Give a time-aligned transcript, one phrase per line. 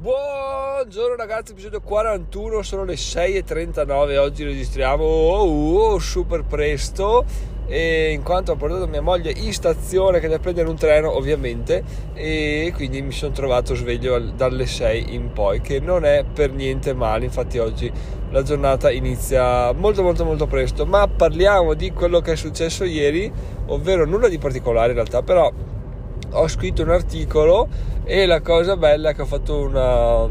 [0.00, 7.26] Buongiorno ragazzi, episodio 41, sono le 6.39, oggi registriamo oh, oh, super presto
[7.66, 11.84] e in quanto ho portato mia moglie in stazione che deve prendere un treno ovviamente
[12.14, 16.94] e quindi mi sono trovato sveglio dalle 6 in poi che non è per niente
[16.94, 17.92] male, infatti oggi
[18.30, 23.30] la giornata inizia molto molto molto presto ma parliamo di quello che è successo ieri
[23.66, 25.52] ovvero nulla di particolare in realtà però
[26.30, 27.68] ho scritto un articolo
[28.04, 30.28] e la cosa bella è che ho fatto una,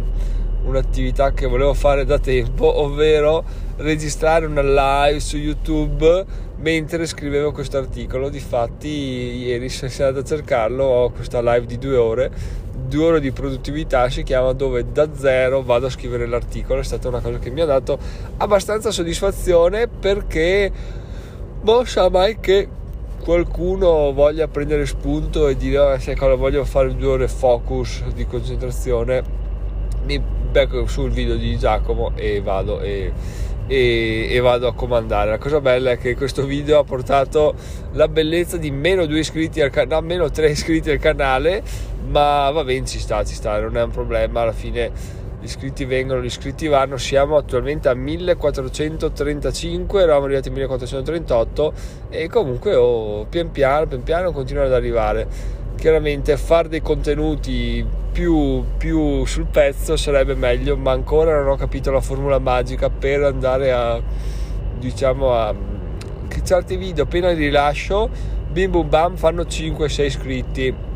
[0.63, 3.43] un'attività che volevo fare da tempo, ovvero
[3.77, 6.25] registrare una live su YouTube
[6.57, 8.29] mentre scrivevo questo articolo.
[8.29, 12.31] Difatti, ieri, se sei andato a cercarlo, ho questa live di due ore.
[12.89, 16.79] Due ore di produttività si chiama dove da zero vado a scrivere l'articolo.
[16.79, 17.97] È stata una cosa che mi ha dato
[18.37, 20.71] abbastanza soddisfazione perché,
[21.61, 22.67] boh, sa mai che
[23.19, 28.25] qualcuno voglia prendere spunto e dire oh, sai cosa voglio fare due ore focus di
[28.25, 29.23] concentrazione
[30.05, 33.11] mi becco sul video di Giacomo e vado e,
[33.67, 35.29] e, e, vado a comandare.
[35.29, 37.53] La cosa bella è che questo video ha portato
[37.91, 41.61] la bellezza di meno 2 iscritti al canale no, meno 3 iscritti al canale
[42.07, 44.91] ma va bene ci sta ci sta non è un problema alla fine
[45.39, 51.73] gli iscritti vengono, gli iscritti vanno, siamo attualmente a 1435, eravamo arrivati a 1438
[52.09, 55.27] e comunque oh, pian piano, pian piano continuano ad arrivare.
[55.77, 61.89] Chiaramente fare dei contenuti più, più sul pezzo sarebbe meglio, ma ancora non ho capito
[61.89, 64.01] la formula magica per andare a,
[64.77, 65.55] diciamo, a
[66.27, 68.09] che certi video appena li rilascio,
[68.51, 70.87] bim bum bam, fanno 5-6 iscritti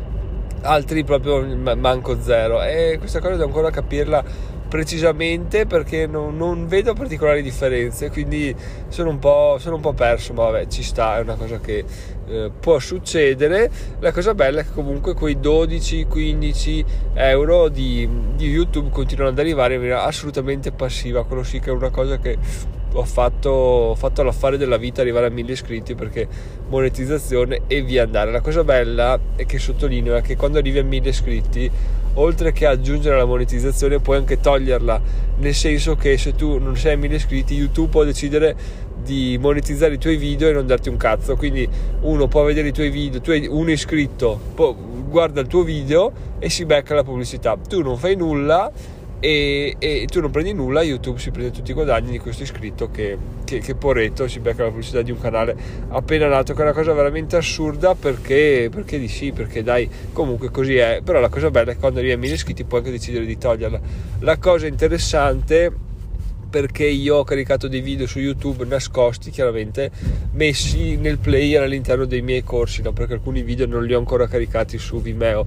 [0.64, 1.44] altri proprio
[1.76, 2.62] manco zero.
[2.62, 8.52] E questa cosa devo ancora capirla precisamente perché non, non, vedo particolari differenze quindi
[8.88, 11.84] sono un po', sono un po perso ma vabbè ci sta è una cosa che
[12.26, 13.70] eh, può succedere.
[14.00, 19.74] La cosa bella è che comunque quei 12-15 euro di, di youtube continuano ad arrivare
[19.74, 22.36] in maniera assolutamente passiva quello sì che è una cosa che
[22.96, 26.28] ho fatto, ho fatto l'affare della vita arrivare a 1000 iscritti perché
[26.68, 28.30] monetizzazione e via andare.
[28.30, 31.70] La cosa bella è che sottolineo è che quando arrivi a 1000 iscritti,
[32.14, 35.00] oltre che aggiungere la monetizzazione, puoi anche toglierla,
[35.38, 38.54] nel senso che se tu non sei a 1000 iscritti, YouTube può decidere
[39.02, 41.34] di monetizzare i tuoi video e non darti un cazzo.
[41.36, 41.68] Quindi
[42.02, 44.38] uno può vedere i tuoi video, tu hai un iscritto,
[45.08, 47.58] guarda il tuo video e si becca la pubblicità.
[47.68, 48.70] Tu non fai nulla
[49.20, 52.90] e, e, tu non prendi nulla, YouTube si prende tutti i guadagni di questo iscritto
[52.90, 55.56] che, che, che poretto si becca la pubblicità di un canale
[55.88, 60.50] appena nato, che è una cosa veramente assurda perché, perché di sì, perché dai, comunque
[60.50, 62.92] così è, però la cosa bella è che quando arrivi a 1000 iscritti puoi anche
[62.92, 63.80] decidere di toglierla.
[64.20, 65.72] La cosa interessante
[66.54, 69.90] perché io ho caricato dei video su YouTube nascosti, chiaramente
[70.34, 72.92] messi nel player all'interno dei miei corsi, no?
[72.92, 75.44] perché alcuni video non li ho ancora caricati su Vimeo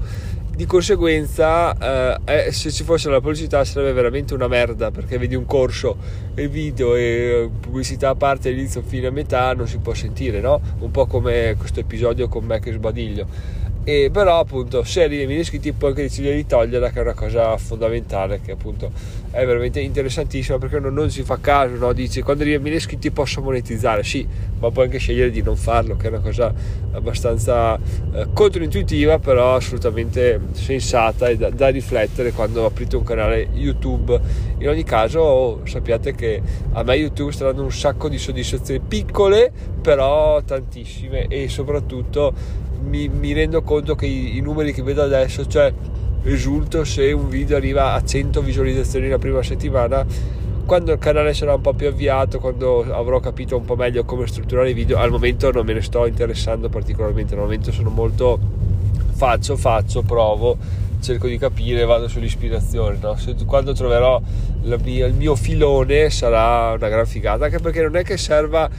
[0.58, 1.78] di conseguenza
[2.26, 5.98] eh, eh, se ci fosse la pubblicità sarebbe veramente una merda perché vedi un corso
[6.34, 10.40] e video e eh, pubblicità a parte all'inizio fino a metà non si può sentire
[10.42, 10.60] no?
[10.80, 13.28] un po' come questo episodio con me che sbadiglio
[13.90, 17.58] e però appunto se miei iscritti puoi anche decidere di toglierla che è una cosa
[17.58, 18.92] fondamentale che appunto
[19.32, 21.94] è veramente interessantissima perché uno non si fa caso no?
[21.94, 24.28] dice quando miei iscritti posso monetizzare sì
[24.60, 26.54] ma puoi anche scegliere di non farlo che è una cosa
[26.92, 34.20] abbastanza eh, controintuitiva però assolutamente sensata e da, da, riflettere quando aprite un canale YouTube
[34.58, 36.42] in ogni caso sappiate che
[36.74, 39.50] a me YouTube sta dando un sacco di soddisfazioni piccole
[39.80, 45.46] però tantissime e soprattutto mi, mi rendo conto che i, i, numeri che vedo adesso,
[45.46, 45.74] cioè
[46.24, 50.06] risulto se un video arriva a 100 visualizzazioni la prima settimana,
[50.66, 54.28] quando il canale sarà un po' più avviato, quando avrò capito un po' meglio come
[54.28, 58.40] strutturare i video, al momento non me ne sto interessando particolarmente, al momento sono molto
[59.14, 60.58] faccio, faccio, provo,
[61.00, 62.98] cerco di capire, vado sull'ispirazione.
[63.02, 63.16] No?
[63.16, 64.22] Se, quando troverò
[64.84, 68.70] mia, il mio filone sarà una gran figata, anche perché non è che serva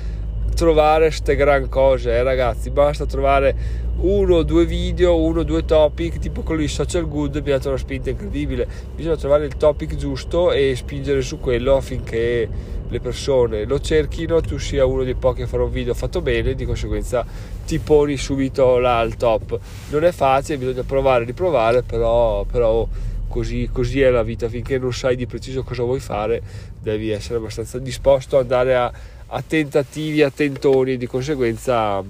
[0.58, 2.70] trovare queste gran cose, eh, ragazzi.
[2.70, 3.54] Basta trovare
[4.00, 7.58] uno o due video, uno o due topic, tipo quello di social good, mi ha
[7.58, 8.66] dato una spinta incredibile.
[8.92, 12.48] Bisogna trovare il topic giusto e spingere su quello affinché
[12.88, 16.54] le persone lo cerchino, tu sia uno dei pochi a fare un video fatto bene,
[16.54, 17.24] di conseguenza
[17.64, 19.56] ti poni subito là al top.
[19.90, 22.84] Non è facile, bisogna provare e riprovare, però, però
[23.28, 26.42] così, così, è la vita, finché non sai di preciso cosa vuoi fare,
[26.80, 28.92] devi essere abbastanza disposto ad andare a,
[29.26, 32.02] a tentativi, a tentoni e di conseguenza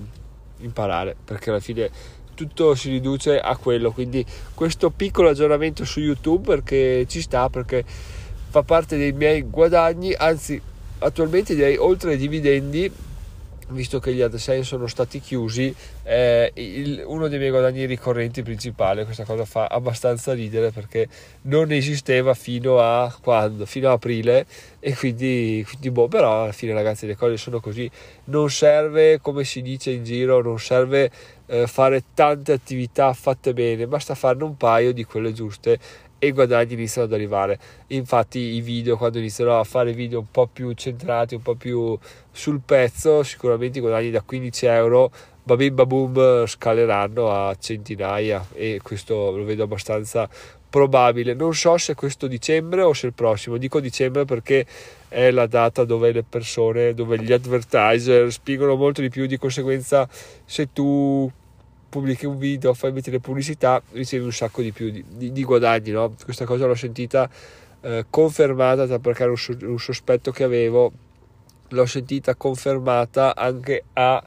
[0.60, 1.90] imparare perché alla fine
[2.34, 3.90] tutto si riduce a quello.
[3.90, 4.24] Quindi
[4.54, 7.84] questo piccolo aggiornamento su youtube perché ci sta perché
[8.50, 10.60] fa parte dei miei guadagni anzi
[11.00, 12.90] attualmente direi oltre ai dividendi
[13.70, 19.04] visto che gli AdSense sono stati chiusi, è il, uno dei miei guadagni ricorrenti principali.
[19.04, 21.08] Questa cosa fa abbastanza ridere perché
[21.42, 23.66] non esisteva fino a quando?
[23.66, 24.46] Fino a aprile
[24.80, 27.90] e quindi, quindi boh, però alla fine ragazzi le cose sono così.
[28.24, 31.10] Non serve, come si dice in giro, non serve
[31.46, 35.78] eh, fare tante attività fatte bene, basta farne un paio di quelle giuste
[36.18, 37.58] e i guadagni iniziano ad arrivare.
[37.88, 41.96] Infatti i video, quando inizierò a fare video un po' più centrati, un po' più
[42.30, 45.10] sul pezzo, sicuramente i guadagni da 15 euro,
[45.42, 50.28] babim babum, scaleranno a centinaia e questo lo vedo abbastanza
[50.68, 51.34] probabile.
[51.34, 53.56] Non so se questo dicembre o se il prossimo.
[53.56, 54.66] Dico dicembre perché
[55.08, 60.08] è la data dove le persone, dove gli advertiser spingono molto di più, di conseguenza
[60.44, 61.30] se tu
[61.88, 65.90] pubblichi un video, fai mettere pubblicità, ricevi un sacco di più di, di, di guadagni.
[65.90, 66.14] No?
[66.22, 67.28] Questa cosa l'ho sentita
[67.80, 70.92] eh, confermata perché era un, un, sospetto che avevo,
[71.68, 74.22] l'ho sentita confermata anche a,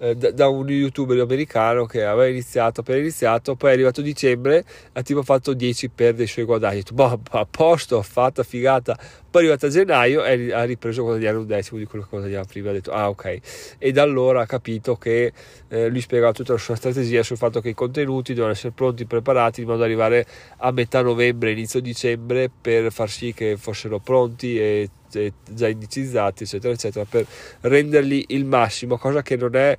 [0.00, 4.64] eh, da, da, un youtuber americano che aveva iniziato, appena iniziato, poi è arrivato dicembre,
[4.92, 6.76] ha tipo fatto 10 per dei suoi guadagni.
[6.76, 8.98] Detto, boh, a posto, fatta figata,
[9.30, 12.10] poi è arrivato a gennaio e ha ripreso a guadagnare un decimo di quello che
[12.10, 12.70] guadagnava prima.
[12.70, 13.38] Ha detto, ah ok.
[13.78, 15.32] E da allora ha capito che
[15.68, 19.04] eh, lui spiegava tutta la sua strategia sul fatto che i contenuti devono essere pronti,
[19.04, 20.26] preparati in modo da arrivare
[20.58, 26.72] a metà novembre, inizio dicembre per far sì che fossero pronti e già indicizzati, eccetera,
[26.72, 27.26] eccetera, per
[27.62, 29.76] renderli il massimo, cosa che non è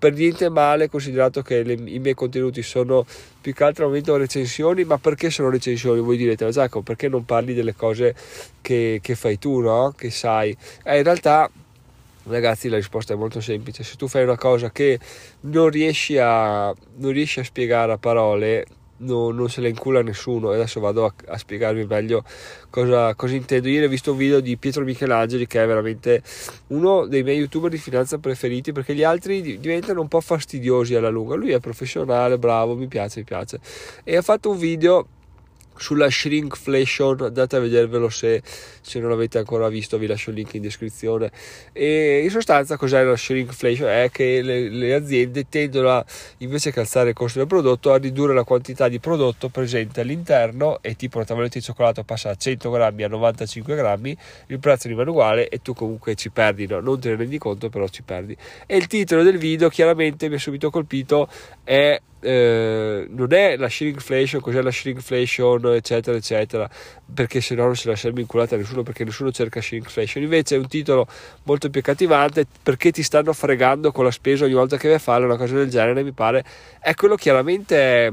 [0.00, 3.04] per niente male considerato che le, i miei contenuti sono
[3.38, 7.08] più che altro al momento recensioni ma perché sono recensioni voi direte ma Giacomo perché
[7.08, 8.14] non parli delle cose
[8.62, 9.92] che, che fai tu no?
[9.94, 10.56] che sai.
[10.84, 11.50] Eh, in realtà
[12.24, 13.82] ragazzi la risposta è molto semplice.
[13.82, 14.98] Se tu fai una cosa che
[15.40, 18.64] non riesci a, non riesci a spiegare a parole
[19.00, 22.24] no, non se la incula nessuno e adesso vado a, a spiegarvi meglio
[22.68, 23.68] cosa, cosa, intendo.
[23.68, 26.22] Ieri ho visto un video di Pietro Michelangeli che è veramente
[26.68, 31.08] uno dei miei youtuber di finanza preferiti perché gli altri diventano un po' fastidiosi alla
[31.08, 31.34] lunga.
[31.34, 33.60] Lui è professionale, bravo, mi piace, mi piace.
[34.04, 35.06] E ha fatto un video
[35.76, 38.42] sulla shrinkflation andate a vedervelo se,
[38.80, 41.30] se, non l'avete ancora visto vi lascio il link in descrizione.
[41.72, 46.04] E in sostanza cos'è la shrinkflation è che le, le aziende tendono a
[46.38, 50.78] invece che alzare il costo del prodotto a ridurre la quantità di prodotto presente all'interno
[50.82, 54.16] e tipo la tavoletta di cioccolato passa da 100 grammi a 95 grammi
[54.48, 56.80] il prezzo rimane uguale e tu comunque ci perdi no?
[56.80, 58.36] non te ne rendi conto però ci perdi.
[58.66, 61.28] E il titolo del video chiaramente mi ha subito colpito
[61.64, 66.68] è eh, non è la shrinkflation, cos'è la shrinkflation, eccetera, eccetera,
[67.12, 70.22] perché se no non si lascerebbe inculata a nessuno, perché nessuno cerca shrinkflation.
[70.22, 71.06] Invece è un titolo
[71.44, 75.00] molto più accattivante perché ti stanno fregando con la spesa ogni volta che vai a
[75.00, 76.44] fare una cosa del genere, mi pare.
[76.80, 78.12] È quello chiaramente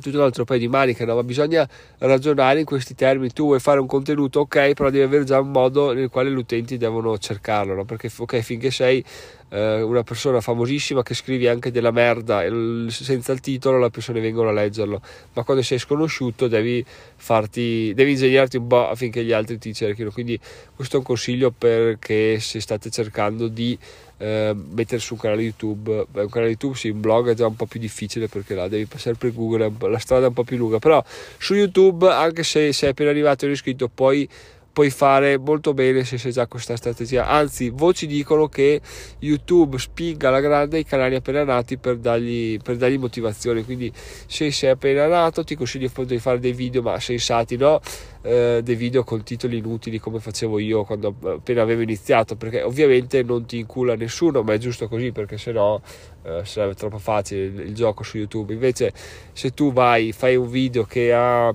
[0.00, 1.14] tutto un altro paio di maniche, no?
[1.14, 3.32] ma bisogna ragionare in questi termini.
[3.32, 6.36] Tu vuoi fare un contenuto, ok, però devi avere già un modo nel quale gli
[6.36, 7.84] utenti devono cercarlo, no?
[7.84, 9.04] perché ok, finché sei
[9.48, 12.42] eh, una persona famosissima che scrivi anche della merda
[12.88, 15.00] senza il titolo, le persone vengono a leggerlo,
[15.34, 16.84] ma quando sei sconosciuto devi
[17.16, 20.10] farti, devi ingegnarti un po' affinché gli altri ti cerchino.
[20.10, 20.38] Quindi
[20.74, 23.78] questo è un consiglio perché se state cercando di
[24.18, 26.06] eh, mettere su un canale YouTube.
[26.10, 28.68] Beh, un canale YouTube, sì, un blog è già un po' più difficile perché là
[28.68, 30.78] devi passare per Google, la strada è un po' più lunga.
[30.78, 31.02] Però
[31.38, 34.28] su YouTube, anche se sei appena arrivato e iscritto, poi
[34.76, 37.26] puoi fare molto bene se sei già questa strategia.
[37.26, 38.82] Anzi, voci dicono che
[39.20, 43.64] YouTube spinga alla grande i canali appena nati per dargli, per dargli motivazione.
[43.64, 47.80] Quindi, se sei appena nato, ti consiglio appunto di fare dei video ma sensati, no?
[48.20, 52.36] Eh, dei video con titoli inutili come facevo io quando appena avevo iniziato.
[52.36, 55.80] Perché ovviamente non ti incula nessuno, ma è giusto così perché sennò
[56.22, 58.52] eh, sarebbe troppo facile il, il gioco su YouTube.
[58.52, 58.92] Invece,
[59.32, 61.54] se tu vai, fai un video che ha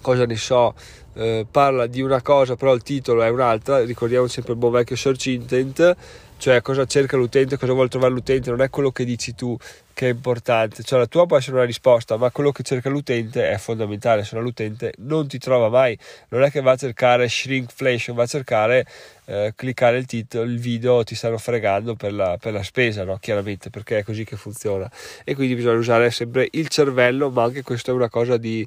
[0.00, 0.74] cosa ne so
[1.14, 4.96] eh, parla di una cosa però il titolo è un'altra ricordiamo sempre il buon vecchio
[4.96, 5.96] search intent
[6.40, 9.54] cioè cosa cerca l'utente, cosa vuole trovare l'utente, non è quello che dici tu
[9.92, 13.50] che è importante, cioè la tua può essere una risposta, ma quello che cerca l'utente
[13.50, 15.96] è fondamentale, se no l'utente non ti trova mai,
[16.28, 18.86] non è che va a cercare shrinkflation, va a cercare
[19.26, 23.18] eh, cliccare il titolo, il video ti stanno fregando per la, per la spesa, no?
[23.20, 24.90] chiaramente, perché è così che funziona.
[25.22, 28.66] E quindi bisogna usare sempre il cervello, ma anche questa è una cosa di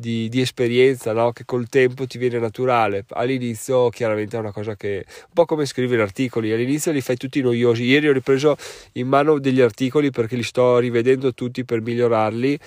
[0.00, 1.30] di, di esperienza no?
[1.30, 3.04] che col tempo ti viene naturale.
[3.10, 7.40] All'inizio chiaramente è una cosa che un po' come scrivere articoli, all'inizio li fai tutti
[7.40, 7.84] noiosi.
[7.84, 8.56] Ieri ho ripreso
[8.92, 12.58] in mano degli articoli perché li sto rivedendo tutti per migliorarli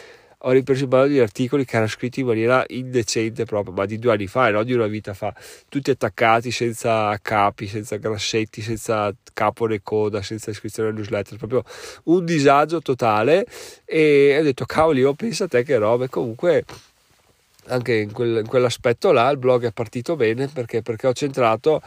[0.46, 3.98] ho ripreso in mano degli articoli che erano scritti in maniera indecente proprio, ma di
[3.98, 5.34] due anni fa, non di una vita fa,
[5.70, 11.63] tutti attaccati senza capi, senza grassetti, senza capo né coda, senza iscrizione al newsletter, proprio
[12.06, 13.46] un disagio totale
[13.86, 16.66] e ho detto cavoli, io penso a te che robe, comunque
[17.67, 21.82] anche in, quel, in, quell'aspetto là il blog è partito bene perché, perché ho centrato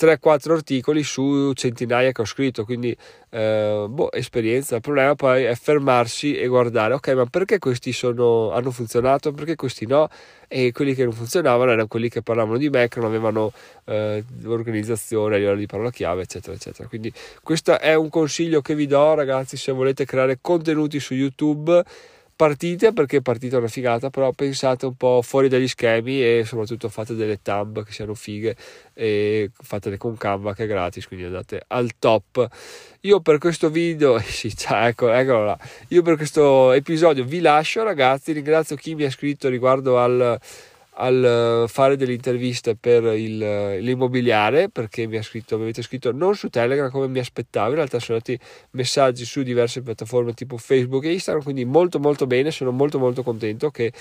[0.00, 2.96] 3-4 articoli su centinaia che ho scritto, quindi
[3.28, 4.76] eh, boh, esperienza.
[4.76, 9.56] Il problema poi è fermarsi e guardare, ok, ma perché questi sono, hanno funzionato, perché
[9.56, 10.08] questi no?
[10.48, 13.52] E quelli che non funzionavano erano quelli che parlavano di me, che non avevano
[13.84, 16.88] eh, l'organizzazione a livello di parola chiave, eccetera, eccetera.
[16.88, 21.84] Quindi questo è un consiglio che vi do, ragazzi, se volete creare contenuti su YouTube
[22.40, 26.88] partite perché partita è una figata, però pensate un po' fuori dagli schemi e soprattutto
[26.88, 28.56] fate delle tab che siano fighe
[28.94, 32.48] e fatele con Canva che è gratis, quindi andate al top.
[33.00, 35.58] Io per questo video, sì, ciao, ecco, eccolo là.
[35.88, 38.32] Io per questo episodio vi lascio, ragazzi.
[38.32, 40.40] Ringrazio chi mi ha scritto riguardo al
[41.00, 43.38] al fare delle interviste per il,
[43.80, 47.76] l'immobiliare perché mi, ha scritto, mi avete scritto non su Telegram come mi aspettavo in
[47.76, 48.38] realtà sono andati
[48.72, 53.22] messaggi su diverse piattaforme tipo Facebook e Instagram quindi molto molto bene sono molto molto
[53.22, 53.92] contento che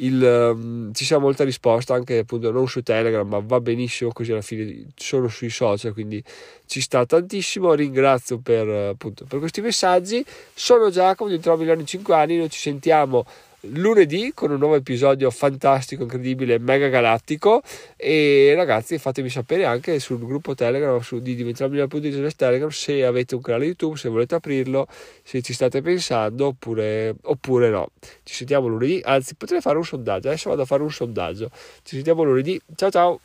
[0.00, 4.30] il, um, ci sia molta risposta anche appunto non su Telegram ma va benissimo così
[4.30, 6.22] alla fine sono sui social quindi
[6.68, 7.72] ci sta tantissimo.
[7.74, 10.24] Ringrazio per, appunto, per questi messaggi.
[10.54, 13.24] Sono Giacomo di Trovi Milano in 5 anni noi ci sentiamo
[13.72, 17.62] lunedì con un nuovo episodio fantastico, incredibile, mega galattico
[17.96, 23.40] e ragazzi fatemi sapere anche sul gruppo Telegram su di diventarmi.it Telegram se avete un
[23.40, 24.86] canale YouTube, se volete aprirlo,
[25.22, 27.90] se ci state pensando oppure, oppure no.
[28.22, 31.50] Ci sentiamo lunedì, anzi potrei fare un sondaggio, adesso vado a fare un sondaggio.
[31.82, 33.20] Ci sentiamo lunedì, ciao ciao!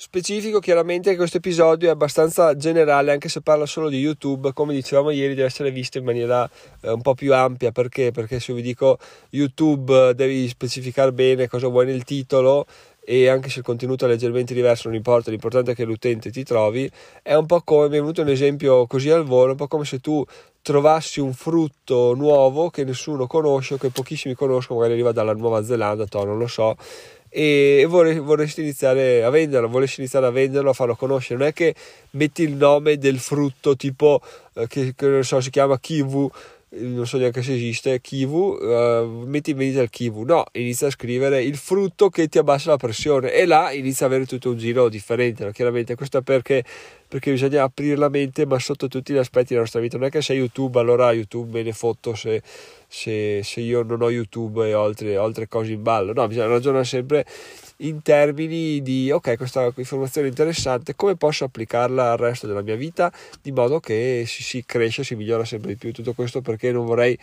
[0.00, 4.72] Specifico chiaramente che questo episodio è abbastanza generale, anche se parla solo di YouTube, come
[4.72, 6.48] dicevamo ieri, deve essere visto in maniera
[6.82, 7.72] eh, un po' più ampia.
[7.72, 8.12] Perché?
[8.12, 9.00] Perché se vi dico
[9.30, 12.66] YouTube devi specificare bene cosa vuoi nel titolo
[13.00, 16.44] e anche se il contenuto è leggermente diverso non importa, l'importante è che l'utente ti
[16.44, 16.88] trovi.
[17.20, 19.84] È un po' come, mi è venuto un esempio così al volo, un po' come
[19.84, 20.24] se tu
[20.62, 25.64] trovassi un frutto nuovo che nessuno conosce o che pochissimi conoscono, magari arriva dalla Nuova
[25.64, 26.76] Zelanda, to, non lo so
[27.28, 31.38] e vorresti iniziare a venderlo, vorresti iniziare a venderlo, a farlo conoscere.
[31.38, 31.74] Non è che
[32.10, 34.20] metti il nome del frutto tipo
[34.54, 36.30] eh, che, che non so, si chiama kivu,
[36.70, 40.24] non so neanche se esiste, kivu, uh, metti in vendita il kivu.
[40.24, 44.08] No, inizia a scrivere il frutto che ti abbassa la pressione e là inizia a
[44.08, 45.44] avere tutto un giro differente.
[45.44, 45.50] No?
[45.50, 46.64] Chiaramente questo perché
[47.08, 50.10] perché bisogna aprire la mente ma sotto tutti gli aspetti della nostra vita non è
[50.10, 52.42] che sei youtube allora youtube me ne fotto se,
[52.88, 56.12] se, se io non ho youtube e ho altre, altre, cose in ballo.
[56.12, 57.26] No bisogna ragionare sempre
[57.78, 62.74] in termini di ok questa informazione è interessante come posso applicarla al resto della mia
[62.74, 66.72] vita di modo che si, si cresce si migliora sempre di più tutto questo perché
[66.72, 67.16] non vorrei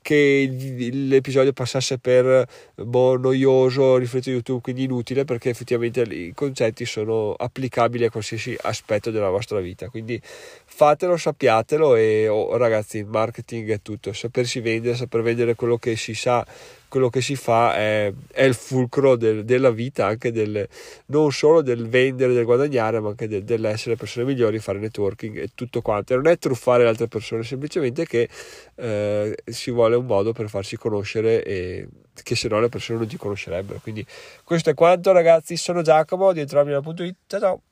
[0.00, 7.34] che l'episodio passasse per boh, noioso, rifletto YouTube, quindi inutile perché effettivamente i concetti sono
[7.34, 9.88] applicabili a qualsiasi aspetto della vostra vita.
[9.88, 15.78] Quindi fatelo, sappiatelo e oh, ragazzi, il marketing è tutto, sapersi vendere, saper vendere quello
[15.78, 16.44] che si sa
[16.88, 20.66] quello che si fa è, è il fulcro del, della vita, anche del,
[21.06, 25.50] non solo del vendere, del guadagnare, ma anche del, dell'essere persone migliori, fare networking e
[25.54, 26.12] tutto quanto.
[26.12, 28.28] E non è truffare le altre persone, semplicemente che
[28.76, 31.88] eh, si vuole un modo per farsi conoscere e
[32.22, 33.78] che se no le persone non ti conoscerebbero.
[33.80, 34.04] Quindi
[34.44, 37.67] questo è quanto ragazzi, sono Giacomo di entrarmi.it, ciao ciao!